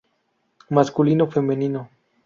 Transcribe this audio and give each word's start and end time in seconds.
Masculino, 0.77 1.29
femenino. 1.29 1.81